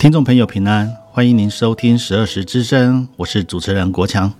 [0.00, 4.32] 听众朋友平安，欢迎您收听十二时之声，我是主持人国强。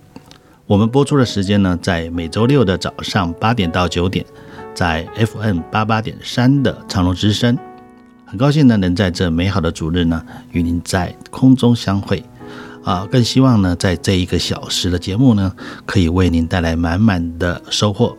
[0.65, 4.25] 我们播出的时间呢，在每周六的早上八点到九点，
[4.73, 7.55] 在 FM 八八点三的长隆之声。
[8.25, 12.25] 很高兴呢，能在这美好的主日呢，与您在空中相会。
[12.83, 18.17] 啊，更希望呢，在这一个小时的节目呢，可以为您带来满满的收获。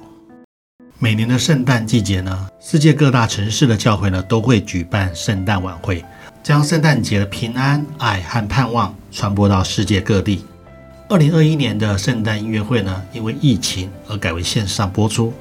[1.01, 6.05] 每年的圣诞季节呢，世界各大城市的教会呢，都会举办圣诞晚会。
[6.43, 10.45] 将圣诞节的平安、爱和盼望传播到世界各地。
[11.09, 15.33] 二零二一年的圣诞音乐会呢，因为疫情而改为线上播出。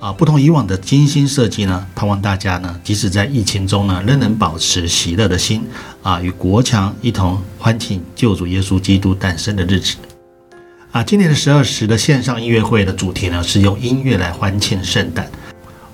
[0.00, 5.62] 啊，不同以往的精心设计呢，盼望大家呢，即使在疫情中呢，仍能保持喜乐的心
[6.02, 9.96] 啊，与国强一同欢庆救主耶稣基督诞生的日子。
[10.90, 15.30] 啊，今年的十二时的线上音乐会的主题呢，是用音乐来欢庆圣诞。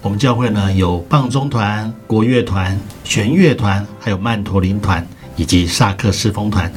[0.05, 6.71] 我们教会呢，有棒中团、国乐团、弦乐团，还有曼陀林团以及萨克斯风团。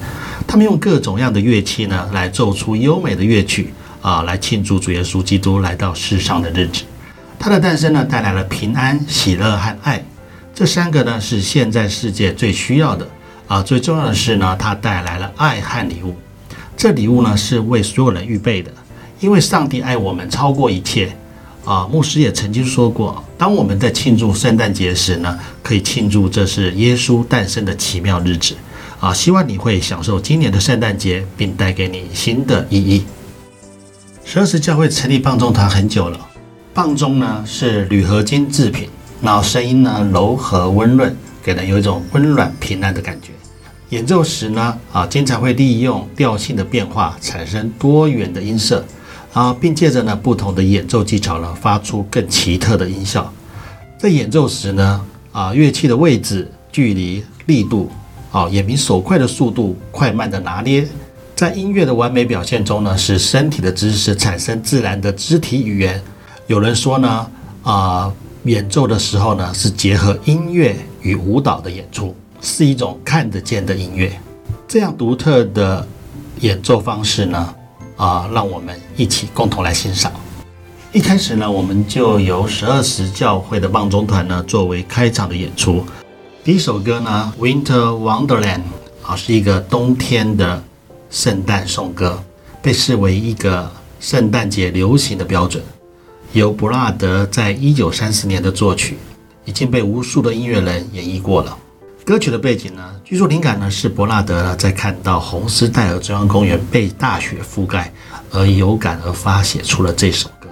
[0.47, 6.83] 他们用各种样的乐器呢，来奏出优美的乐曲啊，来庆祝主耶稣基督来到世上的日子。
[7.37, 10.01] 他的诞生呢，带来了平安、喜乐和爱。
[10.55, 13.05] 这三个呢，是现在世界最需要的
[13.49, 13.61] 啊。
[13.61, 16.15] 最重要的是呢，他带来了爱和礼物。
[16.77, 18.71] 这礼物呢，是为所有人预备的，
[19.19, 21.13] 因为上帝爱我们超过一切。
[21.67, 28.55] 啊，牧师也曾经说过，当我们在庆祝圣诞节时呢，可以庆祝这是耶稣诞生的奇妙日子。
[29.01, 33.03] 啊，希望你会享受今年的圣诞节，并带给你新的意义。
[34.23, 36.17] 十二时教会成立棒中团很久了，
[36.73, 38.87] 棒中呢是铝合金制品，
[39.21, 41.13] 然后声音呢柔和温润，
[41.43, 43.33] 给人有一种温暖平安的感觉。
[43.89, 48.85] 演奏时呢，啊，经常会利用调性的变化，产生多元的音色。
[49.37, 53.31] 啊，并借着呢不同的演奏技巧呢，发出更奇特的音效。
[53.95, 57.87] 在演奏时呢，啊，乐器的位置、距离、力度，
[58.31, 60.87] 啊，眼明手快的速度、快慢的拿捏，
[61.35, 66.01] 在音乐的完美表现中呢，使身体的姿势产生自然的肢体语言。
[66.47, 67.27] 有人说呢，
[67.61, 68.11] 啊，
[68.45, 74.11] 演奏的时候呢，是结合音乐与舞蹈的演出，是一种看得见的音乐。
[74.67, 75.87] 这样独特的
[76.39, 77.53] 演奏方式呢，
[77.97, 80.11] 啊，让我们一起共同来欣赏。
[80.93, 85.83] 一开始呢，我们就由十二时教会的棒中团呢作为开场的演出。
[86.43, 88.61] 第一首歌呢，《Winter Wonderland》
[89.05, 90.63] 啊，是一个冬天的
[91.09, 92.23] 圣诞颂歌，
[92.61, 93.69] 被视为一个
[93.99, 95.61] 圣诞节流行的标准。
[96.33, 98.97] 由布拉德在一九三四年的作曲，
[99.43, 101.57] 已经被无数的音乐人演绎过了。
[102.05, 107.89] 歌曲的背景呢，据说灵感呢是伯纳德在看到红丝带和中央公园被大雪覆盖
[108.33, 110.49] 而有感而发，写出了这首歌。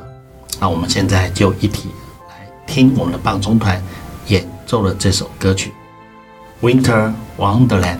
[0.57, 1.89] 那我们现在就一起
[2.29, 3.83] 来听我们的棒中团
[4.27, 5.73] 演奏了这首歌曲
[6.65, 7.97] 《Winter Wonderland》。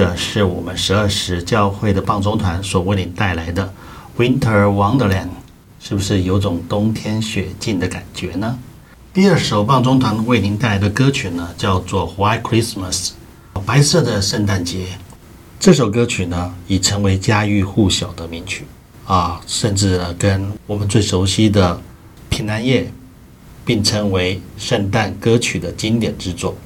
[0.00, 3.70] 的是我们十二时教会的棒中团所为您带来的
[4.18, 5.26] 《Winter Wonderland》，
[5.78, 8.58] 是不是有种冬天雪境的感觉呢？
[9.12, 13.10] 第二首棒中团为您带来的歌曲呢，叫做《White Christmas》，
[13.66, 14.86] 白色的圣诞节。
[15.58, 18.64] 这首歌曲呢，已成为家喻户晓的名曲
[19.04, 21.74] 啊，甚至呢，跟我们最熟悉的
[22.30, 22.84] 《平安夜》
[23.66, 26.56] 并称为圣诞歌曲的经典之作。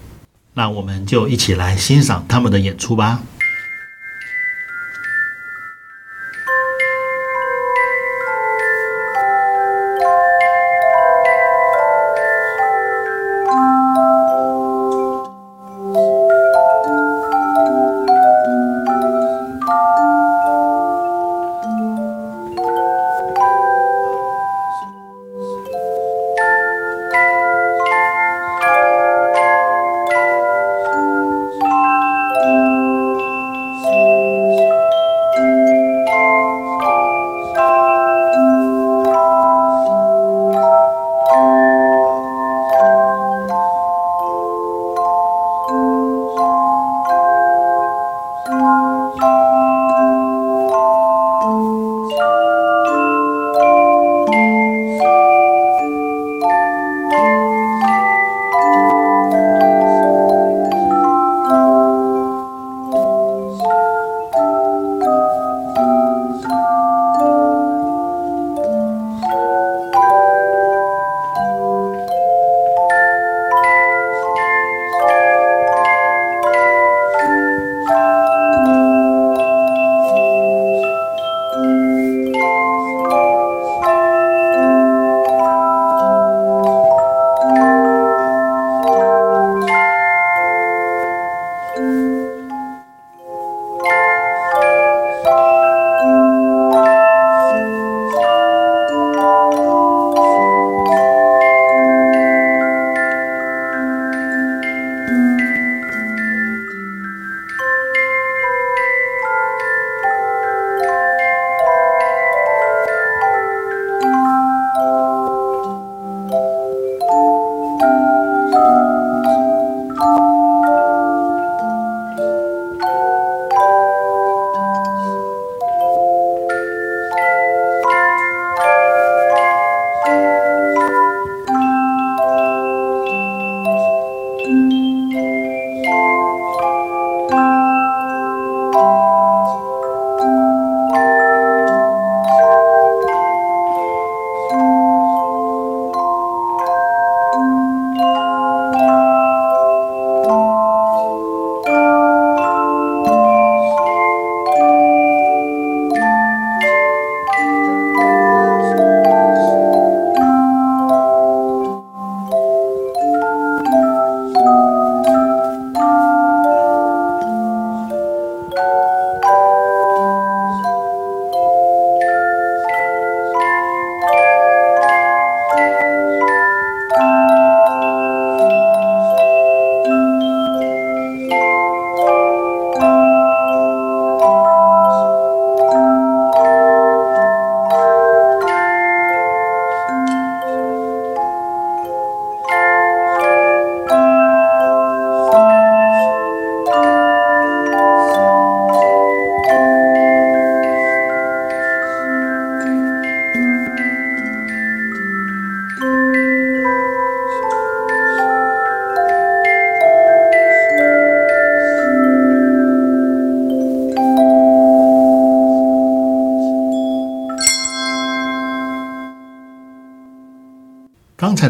[0.55, 3.23] 那我们就一起来欣赏他们的演出吧。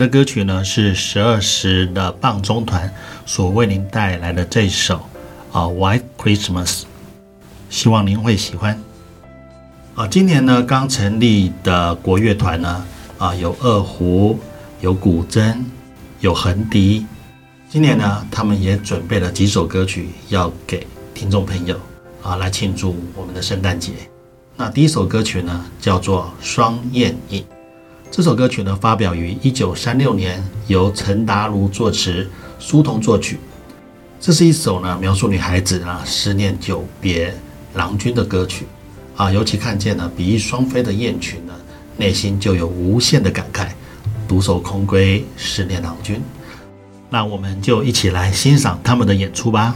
[0.09, 2.93] 歌曲呢，是十二时的棒中团
[3.27, 4.97] 所为您带来的这首
[5.53, 6.67] 啊《White Christmas》，
[7.71, 8.81] 希望您会喜欢。
[9.95, 12.85] 啊，今年呢刚成立的国乐团呢，
[13.19, 14.39] 啊有二胡，
[14.81, 15.57] 有古筝，
[16.21, 17.07] 有横笛。
[17.69, 21.79] 今年呢，他们也准备了几首歌曲要给听众朋友
[22.23, 23.93] 啊来庆祝我们的圣诞节。
[24.57, 27.43] 那第一首歌曲呢，叫做《双燕引》。
[28.17, 32.31] 这首歌曲呢，发表于一九三六年，由陈达如作词，
[32.61, 33.41] 苏童作曲。
[34.21, 37.35] 这是一首呢，描述女孩子啊思念久别
[37.75, 38.69] 郎君的歌曲
[39.17, 39.33] 啊。
[39.33, 41.53] 尤其看见呢，比翼双飞的雁群呢，
[41.97, 43.67] 内心就有无限的感慨。
[44.29, 46.23] 独守空闺，思念郎君。
[47.11, 49.75] 那我们就一起来欣赏他们的演出吧。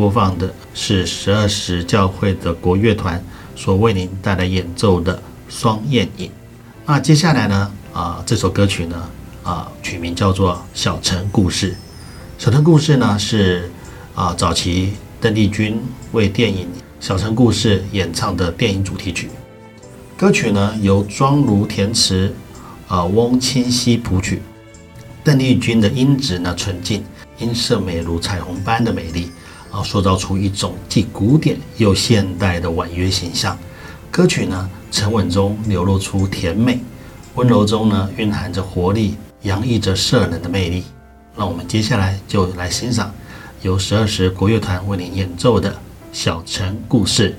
[0.00, 3.22] 播放的是十二时教会的国乐团
[3.54, 5.14] 所为您带来演奏的
[5.46, 6.28] 《双燕影》。
[6.86, 7.70] 那接下来呢？
[7.92, 9.10] 啊，这首歌曲呢，
[9.42, 11.72] 啊，取名叫做《小城故事》。
[12.38, 13.70] 《小城故事》呢是
[14.14, 15.78] 啊，早期邓丽君
[16.12, 16.66] 为电影
[16.98, 19.28] 《小城故事》演唱的电影主题曲。
[20.16, 22.34] 歌曲呢由庄如填词，
[22.88, 24.40] 啊，翁清溪谱曲。
[25.22, 27.04] 邓丽君的音质呢纯净，
[27.38, 29.30] 音色美如彩虹般的美丽，
[29.70, 33.56] 啊，塑造出一种既古典又现代的婉约形象。
[34.10, 36.80] 歌曲呢沉稳中流露出甜美，
[37.34, 40.84] 温柔中呢蕴含着活力，洋溢着摄人的魅力。
[41.36, 43.14] 那我们接下来就来欣赏
[43.62, 45.70] 由十二时国乐团为您演奏的
[46.12, 47.30] 《小城故事》。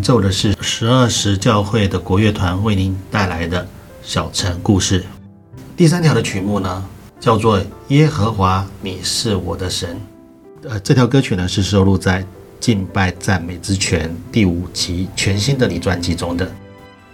[0.00, 3.62] 奏的是十二时教会的国乐团为您带来的
[4.02, 5.00] 《小城故事》。
[5.76, 6.84] 第三条的曲目呢，
[7.18, 7.58] 叫做
[7.88, 9.96] 《耶和华，你是我的神》。
[10.68, 12.22] 呃，这条歌曲呢是收录在
[12.60, 16.50] 《敬拜赞美之泉》第五期全新的你专辑中的。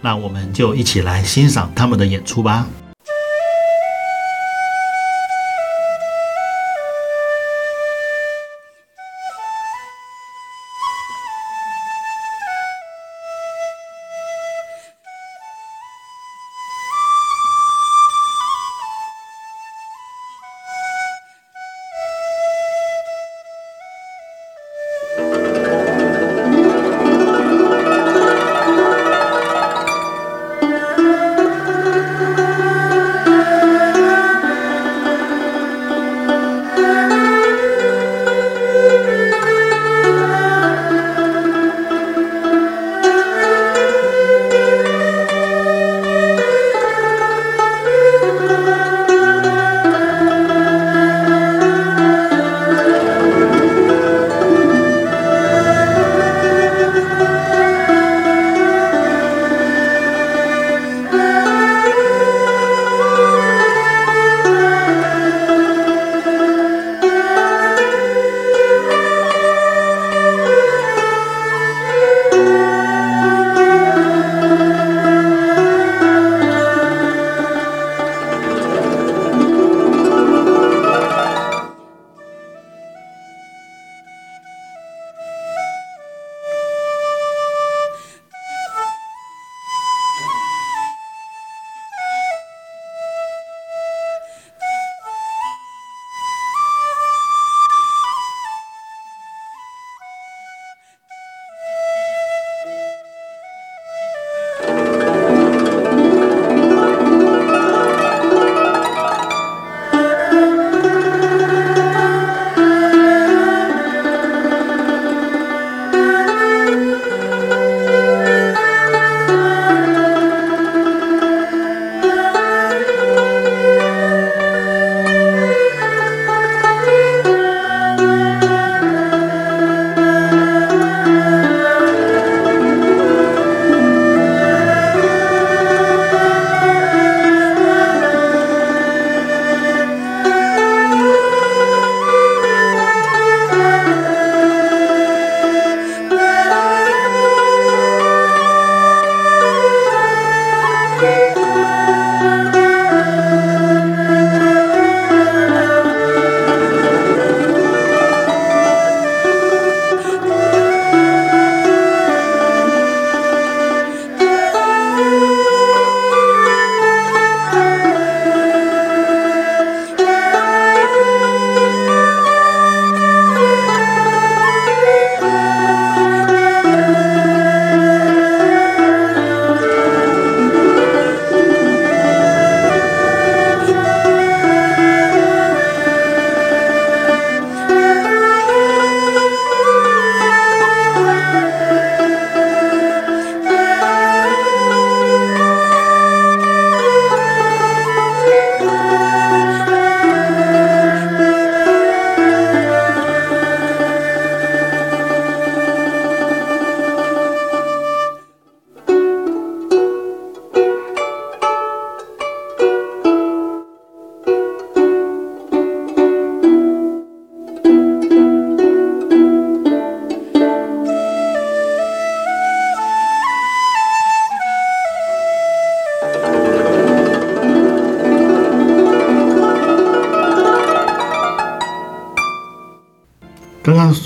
[0.01, 2.67] 那我们就一起来欣赏他们的演出吧。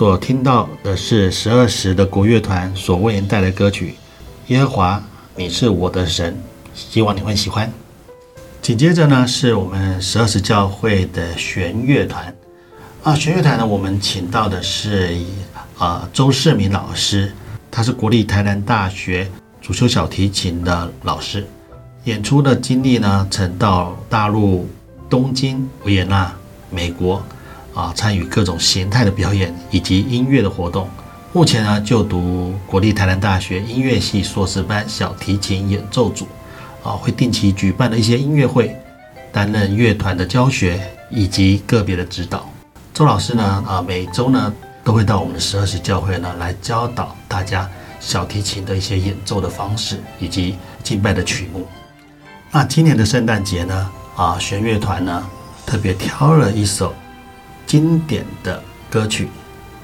[0.01, 3.93] 所听到的是十二时的国乐团所为您带来歌曲
[4.51, 5.03] 《耶和华，
[5.35, 6.33] 你是我的神》，
[6.73, 7.71] 希望你会喜欢。
[8.63, 12.35] 紧接着呢，是我们十二时教会的弦乐团
[13.03, 15.15] 啊，弦乐团呢，我们请到的是
[15.77, 17.31] 啊周世明老师，
[17.69, 19.29] 他是国立台南大学
[19.61, 21.45] 主修小提琴的老师，
[22.05, 24.67] 演出的经历呢，曾到大陆
[25.07, 26.33] 东京、维也纳、
[26.71, 27.23] 美国。
[27.73, 30.87] 啊，参与各种形态的表演以及音乐的活动。
[31.33, 36.27] 目前呢，就读国立台南大学音乐系硕士班小提琴演奏组。
[36.83, 38.75] 啊，会定期举办的一些音乐会，
[39.31, 40.81] 担任乐团的教学
[41.11, 42.49] 以及个别的指导。
[42.91, 44.51] 周老师呢，啊，每周呢
[44.83, 51.67] 都会到我们的十二时教会呢来教导大家小提琴的一些演奏的方式以及敬拜的曲目。
[52.51, 55.23] 那今年的圣诞节呢，啊，弦乐团呢
[55.65, 56.93] 特别挑了一首。
[57.67, 59.29] 经典的歌曲，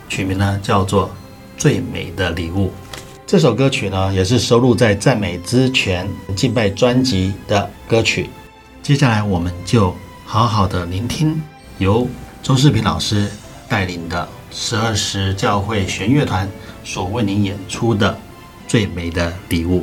[0.09, 1.07] 取名呢叫做
[1.57, 2.67] 《最美的礼物》。
[3.25, 8.29] 这首歌曲呢也是收录在《赞美之泉》敬拜专辑的歌曲。
[8.81, 9.93] 接下来我们就
[10.25, 11.41] 好好的聆听
[11.77, 12.07] 由
[12.41, 13.29] 周世平老师
[13.67, 16.49] 带领的十二时教会弦乐团
[16.83, 18.13] 所为您演出的
[18.67, 19.81] 《最美的礼物》。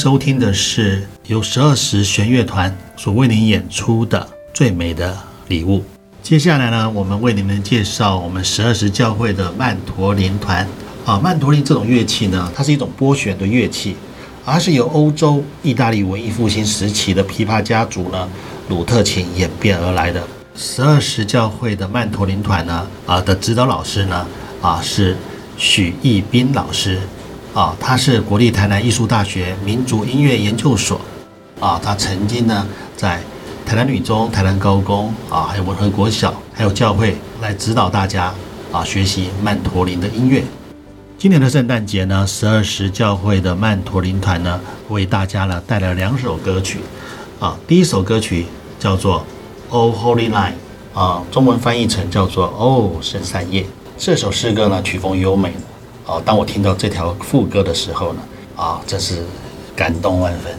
[0.00, 4.18] 收听的是由十二时弦乐团所为您演出的
[4.54, 5.14] 《最美的
[5.48, 5.80] 礼物》。
[6.22, 10.66] 接下来呢，我们为你们介绍我们十二时教会的曼陀林团。
[11.04, 13.94] 啊，曼陀林这种乐器呢，它是一种拨弦的乐器，
[14.46, 18.26] 而是由欧洲意大利文艺复兴时期的琵琶家族呢，
[18.70, 20.26] 鲁特琴演变而来的。
[20.56, 24.26] 十二时教会的曼陀林团呢，啊的指导老师呢，
[24.62, 25.14] 啊是
[25.58, 26.98] 许义斌老师。
[27.52, 31.00] 啊，他是国立台南艺术大学民族音乐研究所，
[31.58, 32.64] 啊，他曾经呢
[32.96, 33.20] 在
[33.66, 38.32] 台南女中、台南高工啊，还有文和国小，还有教会来指导大家
[38.70, 40.44] 啊学习曼陀林的音乐。
[41.18, 46.78] 今年的圣诞节呢，十二时教会的曼陀林团呢为大家呢带来两首歌曲，
[47.40, 48.46] 啊，第一首歌曲
[48.78, 49.18] 叫做
[49.70, 50.52] 《O Holy Night》，
[50.98, 53.62] 啊，中文翻译成叫做《哦圣三夜》。
[53.98, 55.52] 这首诗歌呢曲风优美。
[56.06, 58.20] 哦，当我听到这条副歌的时候呢，
[58.56, 59.22] 啊，真是
[59.76, 60.52] 感动万分。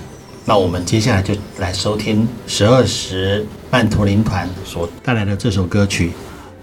[0.46, 6.10] 那我们接下来就来收听十二时曼陀林团所带来的这首歌曲《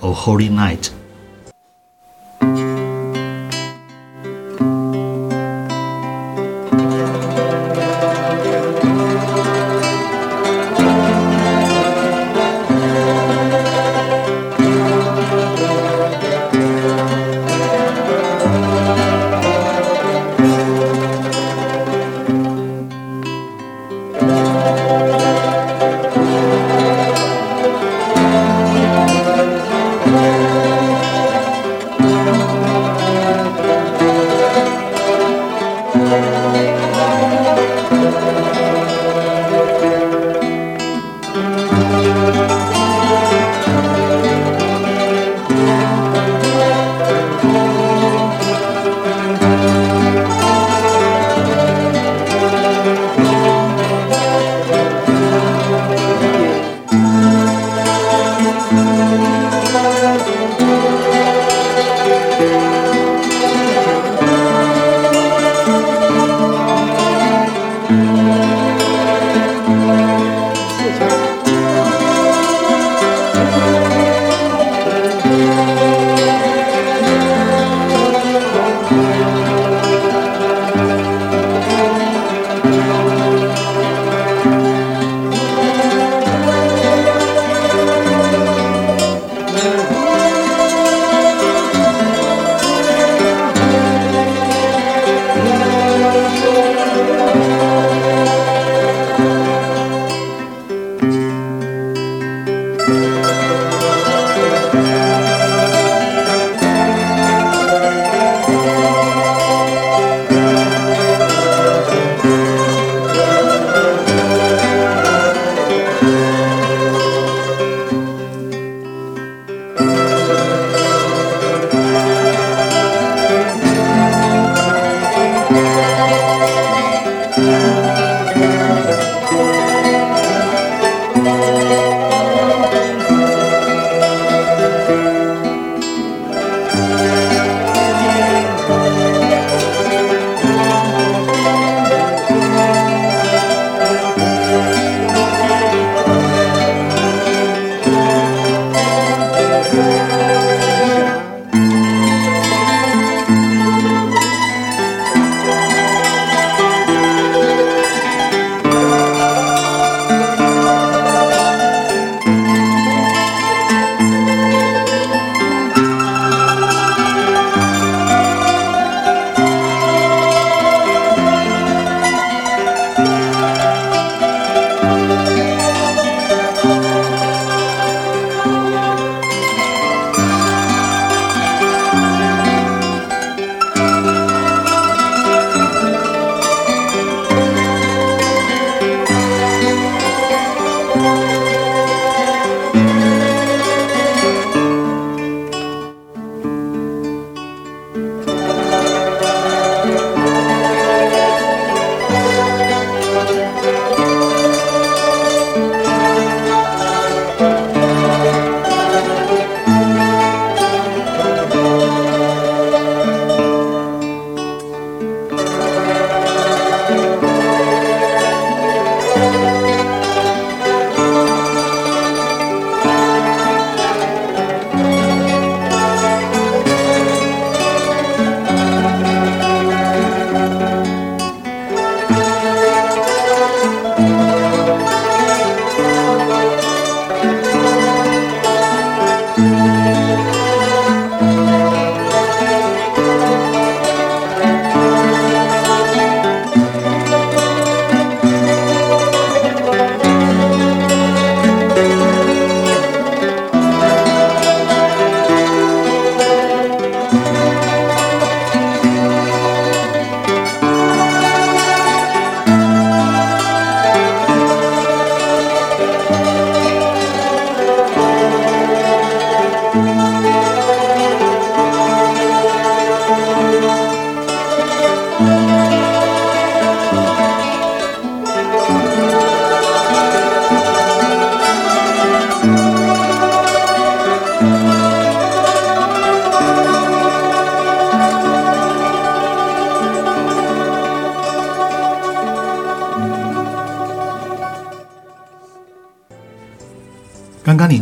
[0.01, 0.89] O Holy Night》。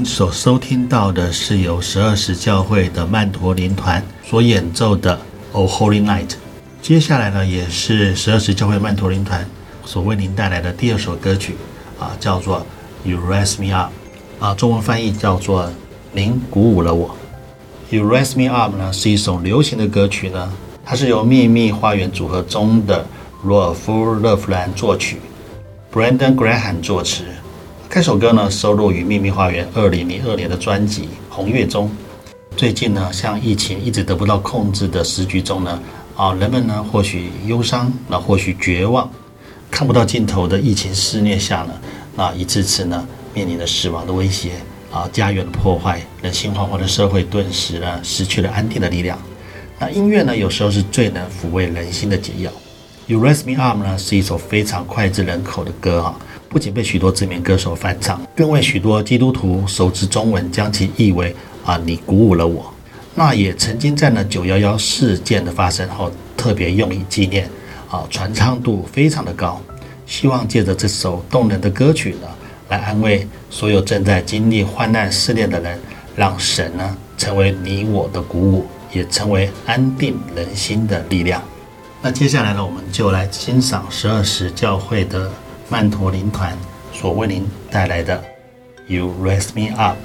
[0.07, 5.15] 所收听到的是由十二时教会的曼陀林团所演奏的
[5.53, 6.29] 《O Holy Night》。
[6.81, 9.47] 接下来呢，也是十二时教会曼陀林团
[9.85, 11.57] 所为您带来的第二首歌曲，
[11.99, 12.65] 啊，叫做
[13.11, 13.91] 《You Raise Me Up》，
[14.45, 15.71] 啊，中文翻译叫做
[16.13, 17.15] “您鼓舞了我”。
[17.97, 20.51] 《You Raise Me Up》呢是一首流行的歌曲呢，
[20.85, 23.05] 它是由秘密花园组合中的
[23.43, 25.21] 罗尔夫·勒弗兰作曲
[25.93, 27.25] ，Brendan Graham 作词。
[27.89, 31.91] 这首歌呢，收录于秘密花园二零零二年的专辑《红月》中。
[32.55, 35.81] 最近呢，像疫情一直得不到控制的时局中呢，
[36.15, 39.11] 啊，人们呢或许忧伤，那或许绝望，
[39.71, 41.73] 看不到尽头的疫情肆虐下呢，
[42.15, 44.53] 那一次次呢面临着死亡的威胁，
[44.93, 49.19] 啊，家园的破坏，人心惶惶的社会顿时呢失去了安定的力量。
[49.79, 52.51] 那音乐呢，有时候是最能抚慰人心的解药。
[53.07, 56.19] 《You Raise Me Up》呢，是一首非常脍炙人口的歌啊。
[56.49, 61.35] 不仅被许多知名歌手翻唱，更为许多基督徒熟知中文，将其译为
[61.65, 62.73] “啊，你鼓舞了我”。
[63.15, 67.51] 那也曾经在呢九幺幺事件的发生后，特别用以纪念，
[67.91, 69.61] 啊，传唱度非常的高。
[70.07, 72.29] 希望借着这首动人的歌曲呢，
[72.69, 75.79] 来安慰所有正在经历患难试炼的人，
[76.15, 81.43] 让神呢成为你我的鼓舞，也成为安定人心的力量。
[82.01, 85.31] 那接下来呢，我们就来欣赏十二时教会的。
[85.69, 86.57] 曼陀林团
[86.93, 88.23] 所为您带来的
[88.87, 89.97] 《You Raise Me Up》。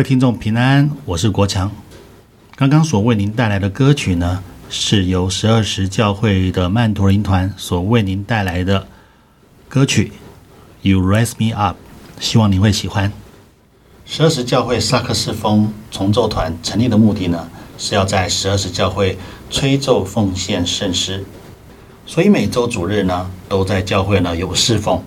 [0.00, 1.70] 各位听众平安，我是国强。
[2.56, 8.86] 刚刚所为您带来的歌曲呢，是由十二时教会的曼陀林团所为您带来的
[9.68, 10.10] 歌曲
[10.88, 11.76] 《You Raise Me Up》，
[12.18, 13.12] 希望您会喜欢。
[14.06, 17.46] 十二时教会萨克斯风重奏团成立的目的呢，
[17.76, 19.18] 是要在十二时教会
[19.50, 21.26] 吹奏奉献圣诗，
[22.06, 25.04] 所以每周主日呢，都在教会呢有侍奉。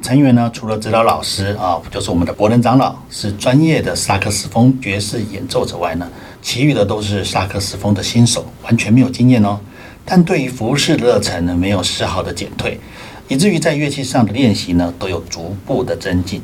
[0.00, 6.08] 成员呢，除了指导老师啊，就是我们的伯伦长老，是专业的萨克斯风爵士演奏者外呢，
[6.40, 9.60] 其余的都是萨克斯风的新手，完全没有经验哦。
[10.04, 12.80] 但对于服饰的热忱呢，没有丝毫的减退，
[13.28, 16.42] 以至于在乐器上的练习呢，都有逐步的增进。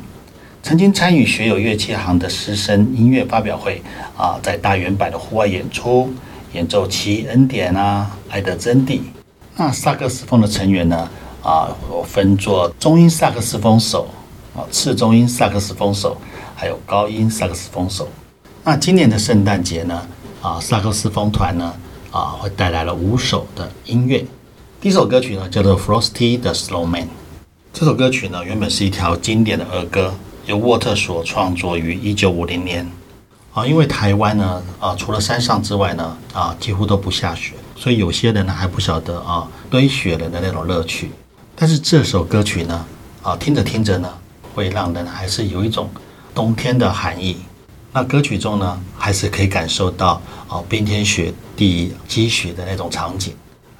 [0.63, 3.81] 曾经参与学友乐器行的师生音乐发表会
[4.15, 6.09] 啊，在大圆百的户外演出，
[6.53, 8.99] 演奏《奇恩典》啊，《爱的真谛》。
[9.57, 11.09] 那萨克斯风的成员呢？
[11.41, 14.07] 啊，我分作中音萨克斯风手，
[14.55, 16.17] 啊，次中音萨克斯风手，
[16.55, 18.07] 还有高音萨克斯风手。
[18.63, 20.07] 那今年的圣诞节呢，
[20.41, 21.73] 啊，萨克斯风团呢，
[22.11, 24.25] 啊，会带来了五首的音乐。
[24.81, 27.03] 第一首歌曲呢，叫做《Frosty the Snowman》。
[27.71, 30.13] 这首歌曲呢，原本是一条经典的儿歌，
[30.45, 32.85] 由沃特所创作于一九五零年。
[33.53, 41.11] 啊，因为台湾呢，啊，除了山上之外呢，啊，几乎都不下雪，所以有些人呢还不晓得啊，堆雪人的那种乐趣。
[41.61, 42.85] 但是这首歌曲呢，
[43.21, 44.09] 啊，听着听着呢，
[44.55, 45.89] 会让人还是有一种
[46.33, 47.35] 冬天的寒意。
[47.91, 53.33] 那歌曲中呢，还是可以感受到啊，冰天雪地积雪的那种场景。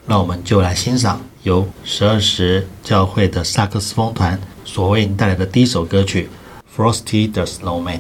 [0.06, 6.30] 那我们就来欣赏由十二时教会的萨克斯风团所为你带来的第一首歌曲
[6.78, 8.00] 《Frosty the Snowman》。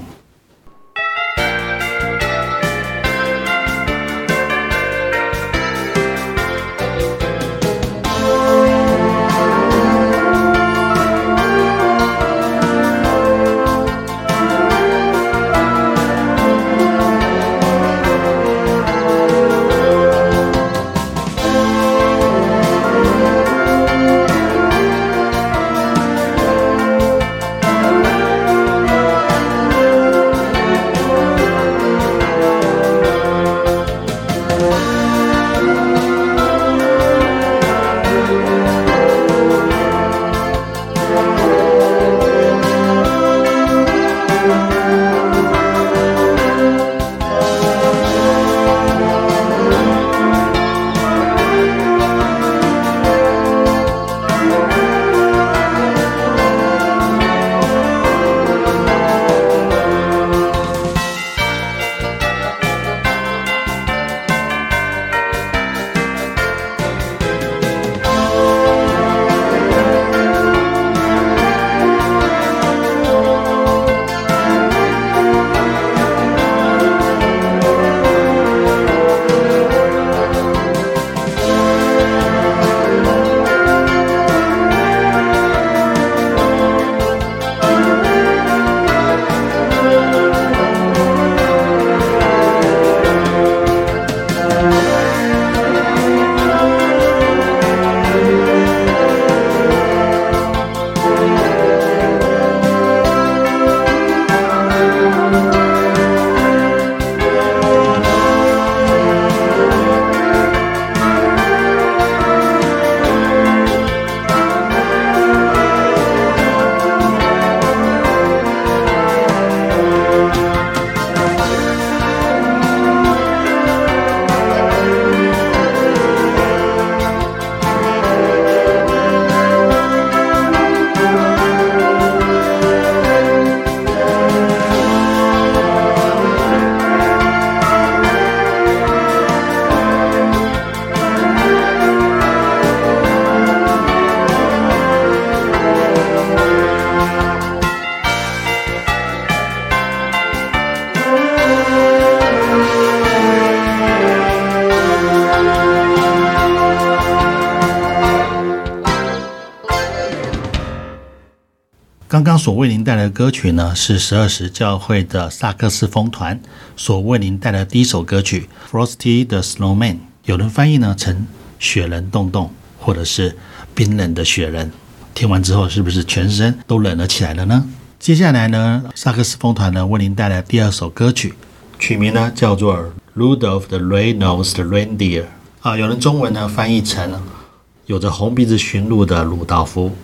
[162.49, 166.41] 所为您带来的歌曲呢，是十二时教会的萨克斯风团
[166.75, 169.93] 所为您带来的第一首歌曲《Frosty the Snowman》。
[170.25, 171.27] 有人翻译呢成
[171.59, 173.37] “雪人洞洞”或者是
[173.75, 174.71] “冰冷的雪人”。
[175.13, 177.69] 听完之后，是不是全身都冷了起来了呢？
[177.99, 181.35] 接下来呢，萨克斯风团呢为您带来第二首歌曲，
[181.77, 182.75] 曲名呢叫做
[183.15, 185.21] 《Rudolph the Red-Nosed Reindeer》
[185.61, 187.21] 啊，有人中文呢翻译成
[187.85, 189.95] “有着红鼻子驯鹿的鲁道夫”。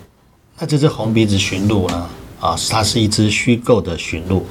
[0.60, 2.06] 那这只红鼻子驯鹿呢？
[2.40, 4.44] 啊，它是一只虚构的驯鹿，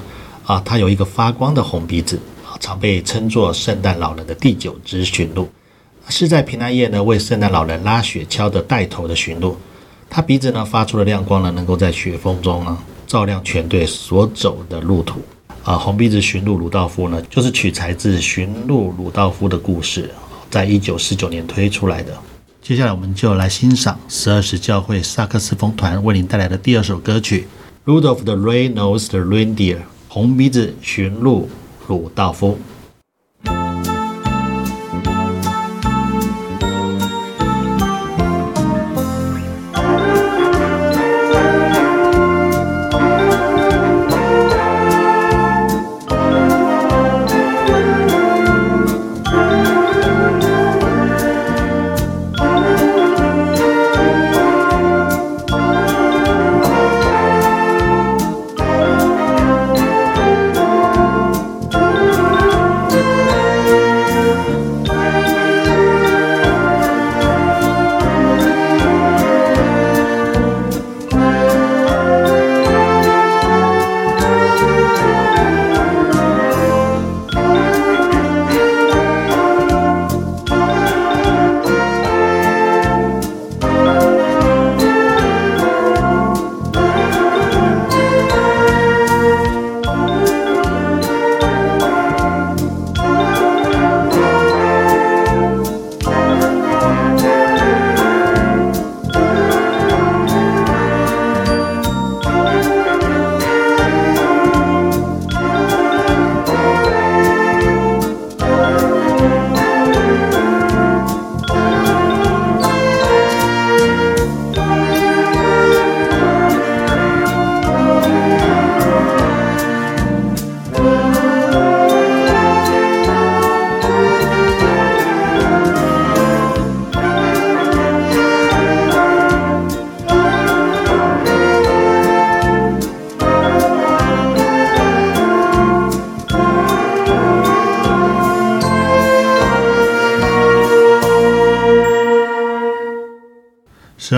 [0.44, 5.48] 啊，它有一个发光的红鼻子啊，常被称作圣诞老人的第九只驯鹿，
[6.08, 9.56] 是在平安夜呢为圣诞老人拉雪橇的带头的驯鹿。
[10.08, 15.20] 它鼻子呢发出的亮光呢，能够在雪峰中呢照亮全队所走的路途。
[15.64, 20.08] 啊，红鼻子驯鹿鲁道夫呢，就是取材自驯鹿鲁道夫的故事，
[20.48, 22.16] 在一九四九年推出来的。
[22.62, 27.40] 接下来我们就来欣赏十二时教会萨克斯风团为您带来的第二首歌曲
[27.86, 29.76] 《Rudolph the Red-Nosed Reindeer》，
[30.08, 31.48] 红鼻子驯鹿
[31.86, 32.58] 鲁道夫。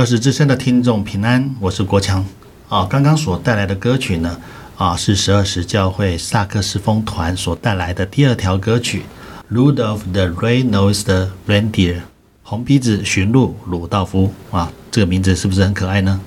[0.09, 2.25] 时之深的听众平安，我是国强
[2.71, 2.87] 啊。
[2.87, 4.41] 刚刚所带来的歌曲呢，
[4.79, 9.03] 啊，是十二时教会萨克斯风团所带来的第二条歌曲
[9.55, 11.97] 《Rudolph the Red-Nosed Reindeer》，
[12.43, 16.19] 红鼻子驯鹿鲁道夫啊，这个名字是不是很可爱呢？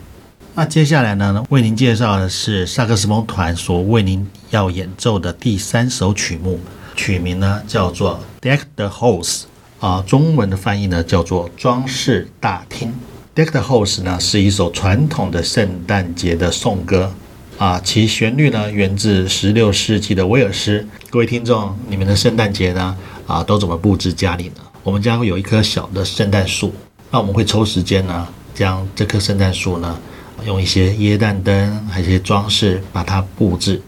[0.53, 6.59] 那接下来呢，为您介绍的是萨克斯风团所为您要演奏的第三首曲目，
[6.95, 9.41] 曲名呢叫做《Deck the Halls》
[9.79, 12.89] 啊，中文的翻译呢叫做《装饰大厅》。
[13.34, 17.09] Deck the Halls 呢是一首传统的圣诞节的颂歌
[17.57, 20.86] 啊，其旋律呢源自十六世纪的威尔斯。
[21.09, 24.55] 各位听众，你们的圣诞节呢啊都怎么布置家里呢？
[24.84, 26.73] 我们家会有一棵小的圣诞树，
[27.09, 29.97] 那我们会抽时间呢，将这棵圣诞树呢
[30.45, 33.82] 用一些耶诞灯还有一些装饰把它布置，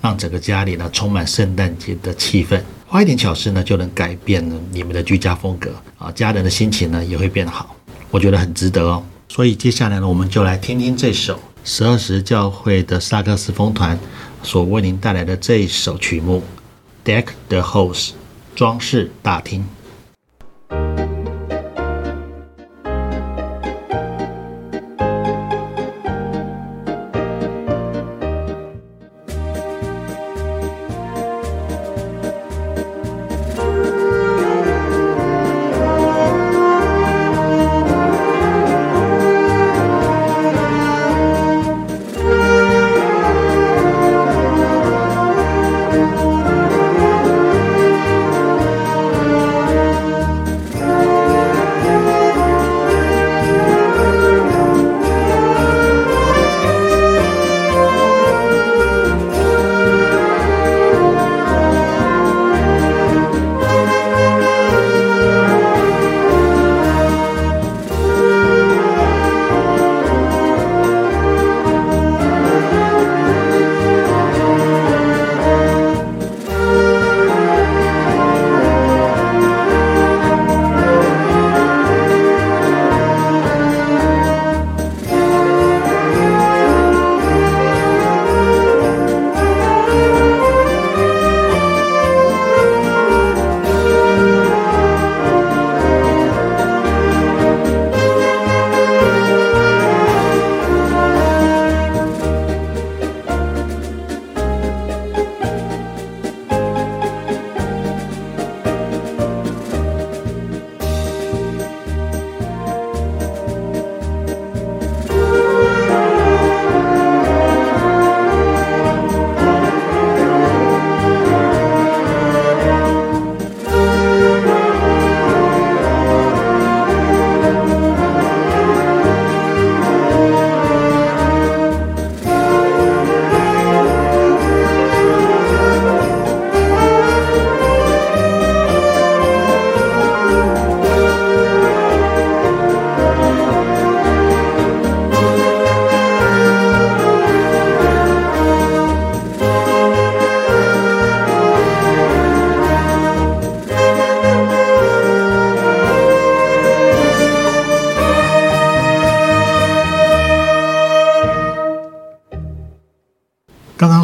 [0.00, 2.58] 让整个家里呢充满圣诞节的气氛。
[2.86, 4.42] 花一点巧思呢就能改变
[4.72, 7.75] 你们的居家风格啊，家人的心情呢也会变好。
[8.10, 13.98] 我觉得很值得哦，所以接下来呢，我们就来听听这首十二时教会的萨克斯风团
[14.42, 16.42] 所为您带来的这一首曲目
[17.08, 18.08] 《Deck the Halls》，
[18.54, 19.66] 装饰大厅。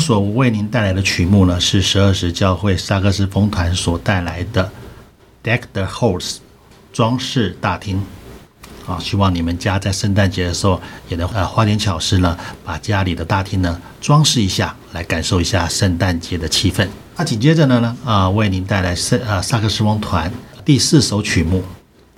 [0.03, 4.68] 所为您带来的曲目呢，是十二时教会萨克斯风团所带来的
[5.48, 6.18] 《Deck the Halls》
[6.92, 8.03] 装饰大厅。
[8.84, 16.88] 啊，希望你们家在圣诞节的时候也能呃花点巧思呢，把家里的大厅呢装饰一下，来感受一下圣诞节的气氛。
[17.16, 20.32] 那紧接着呢呢啊，为您带来圣呃萨克斯风团
[20.64, 21.62] 第四首曲目。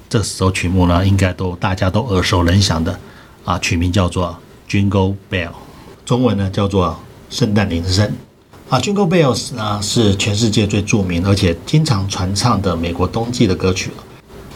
[0.09, 2.99] 这首曲目呢，应该都大家都耳熟能详的
[3.45, 4.35] 啊，曲名叫做
[4.72, 5.49] 《Jingle Bell》，
[6.07, 6.89] 中文呢叫做
[7.31, 8.07] 《圣诞铃声》
[8.68, 13.91] 啊，《Jingle Bells》呢是全世界最著名而且经常传唱的美国冬季的歌曲。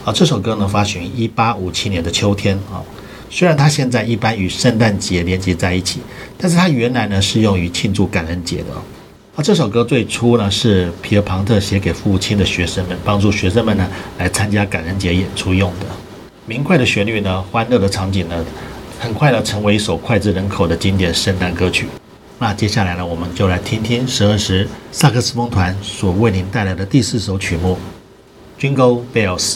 [0.05, 2.81] 啊，这首歌呢发行于一八五七年的秋天啊。
[3.31, 6.01] 虽然它现在一般与圣诞节连接在一起，
[6.39, 8.73] 但是它原来呢是用于庆祝感恩节的。
[9.37, 15.87] 啊，这首歌最初呢是皮尔庞特写给父亲的学生们，帮助学生们呢来参加感恩节演出用的。
[16.47, 18.45] 明快的旋律呢，欢乐的场景呢，
[18.99, 21.87] 很快呢成为一首脍炙人口的经典圣诞歌曲。
[22.41, 27.77] 那接下来呢，我们就来听听十二时萨克斯风团所为您带来的第四首曲目
[28.63, 29.55] 《Jingle Bells》。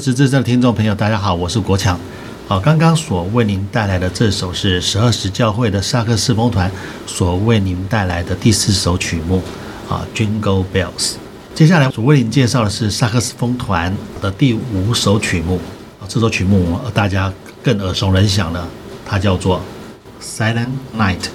[0.00, 2.00] 时之声的听众朋友，大家好，我是国强。
[2.48, 6.70] 好，刚刚所为您带来的这首是十二时教会的萨克斯风团
[7.06, 9.42] 所为您带来的第四首曲目
[9.90, 11.16] 啊，Jingle Bells。
[11.54, 15.60] 接下来所为您介绍的是萨克斯风团的第五首曲目
[16.00, 17.30] 啊，这首曲目大家
[17.62, 18.66] 更耳熟能详了，
[19.04, 19.60] 它叫做
[20.22, 21.26] Silent Night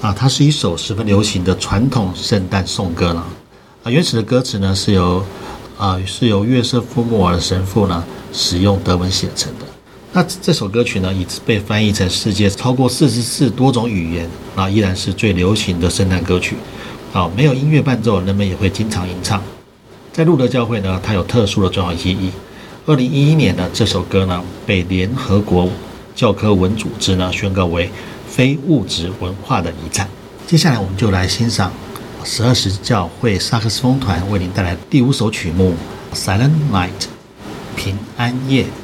[0.00, 3.26] 啊，它是一首十分流行的传统圣诞颂歌了
[3.82, 5.22] 啊，原始的歌词呢是由。
[5.82, 9.66] 啊，是由约瑟夫·莫尔神父呢使用德文写成的。
[10.12, 16.54] 那这首歌曲呢，已被翻译成世界超过四十四多种语言，啊，依然是最流行的圣诞歌曲。
[17.12, 19.42] 啊，没有音乐伴奏，人们也会经常吟唱。
[20.12, 22.30] 在路德教会呢，它有特殊的重要意义。
[22.86, 25.68] 二零一一年呢，这首歌呢被联合国
[26.14, 27.90] 教科文组织呢宣告为
[28.28, 30.08] 非物质文化的遗产。
[30.46, 31.72] 接下来，我们就来欣赏。
[32.24, 35.74] 十二时教会萨克斯风团为您带来第五首曲目
[36.16, 36.90] 《Silent Night》。
[37.76, 38.81] 平安夜。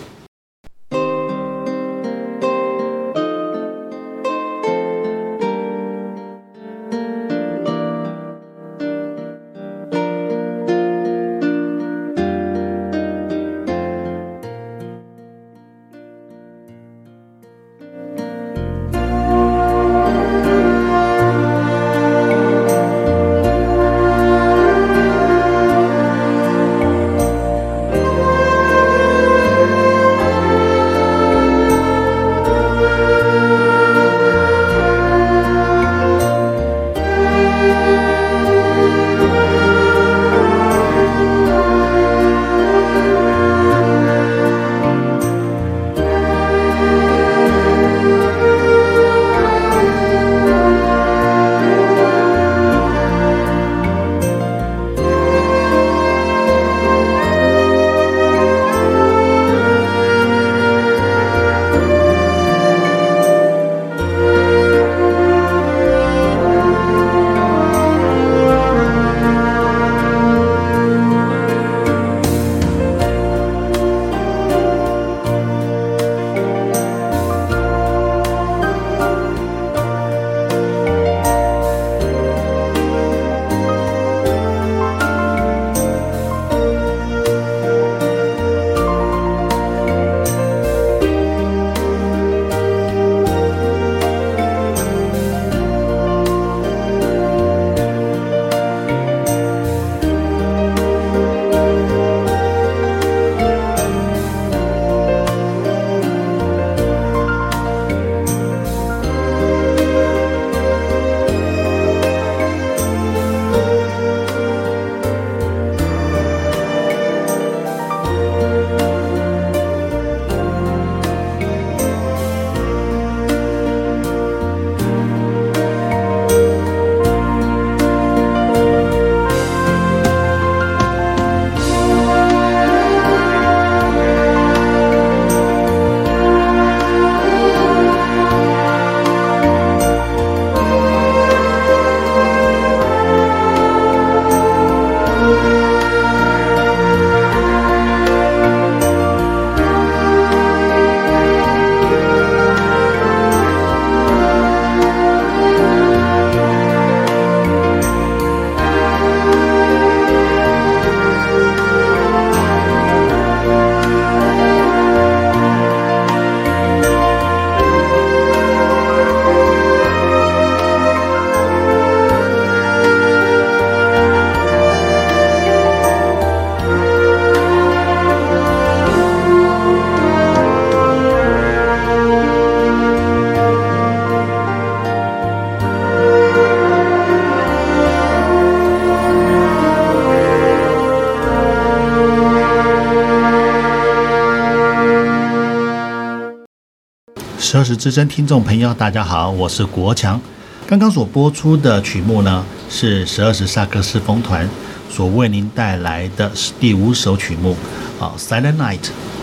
[197.50, 200.20] 十二时之声听众朋友，大家好，我是国强。
[200.66, 204.46] 刚刚所播出的曲目呢，是十二时萨克斯风团
[204.90, 206.30] 所为您带来的
[206.60, 207.56] 第五首曲目，
[207.98, 208.80] 啊，《Silent Night》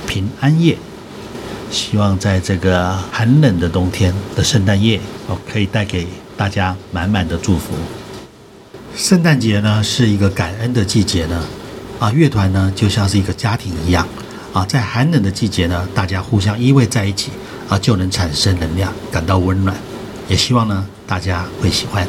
[0.07, 0.76] 平安夜。
[1.69, 7.76] 希望在这个寒冷的冬天的圣诞夜，哦，可以带给大家满满的祝福。
[8.95, 11.43] 圣诞节呢，是一个感恩的季节呢，
[11.99, 14.07] 啊，乐团呢就像是一个家庭一样，
[14.51, 17.30] 啊，在寒冷的季节呢，大家互相依偎在一起。
[17.68, 19.76] 啊，就能产生能量，感到温暖。
[20.28, 22.07] 也希望呢，大家会喜欢。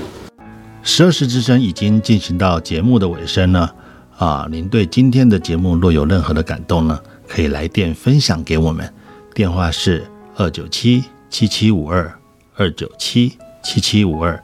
[0.82, 3.74] 十二时之声已经进行到节目的尾声了。
[4.18, 6.98] 啊，您对今天的节目若有任何的感动呢，
[7.28, 8.90] 可以来电分享给我们，
[9.34, 12.10] 电话是二九七七七五二
[12.54, 14.42] 二九七七七五二，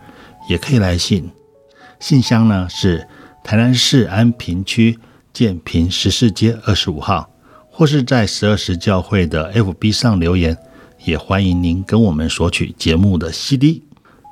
[0.48, 1.30] 也可以来信，
[2.00, 3.06] 信箱呢是
[3.42, 4.98] 台南市安平区
[5.32, 7.30] 建平十四街二十五号，
[7.70, 10.54] 或是在十二时教会的 FB 上留言。
[11.04, 13.82] 也欢迎您跟我们索取节目的 CD。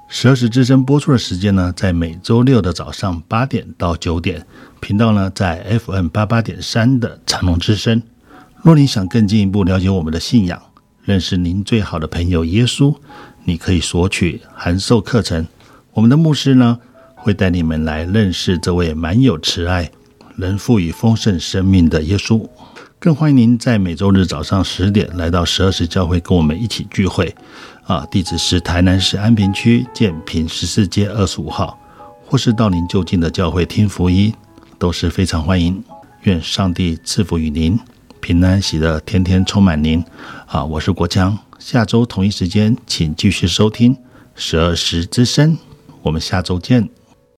[0.09, 4.47] 十二时之声播出的时间呢，在每周六的早上八点到九点，
[4.81, 8.03] 频道呢在 FM 八八点三的长隆之声。
[8.63, 10.61] 若您想更进一步了解我们的信仰，
[11.03, 12.95] 认识您最好的朋友耶稣，
[13.45, 15.47] 你可以索取函授课程。
[15.93, 16.79] 我们的牧师呢，
[17.15, 19.91] 会带你们来认识这位满有慈爱、
[20.37, 22.49] 能赋予丰盛生命的耶稣。
[23.01, 27.35] 更欢迎您在每周日早上十点来到十二时教会跟我们一起聚会，
[27.85, 31.81] 啊，地址是台南市安平区建平十四街二十五号，
[32.27, 34.35] 或是到您就近的教会听福音，
[34.79, 35.83] 都是非常欢迎。
[36.25, 37.81] 愿上帝赐福于您，
[38.21, 40.05] 平安喜乐，天天充满您。
[40.45, 43.97] 啊，我是国强，下周同一时间请继续收听
[44.35, 45.57] 十二时之声，
[46.03, 46.87] 我们下周见。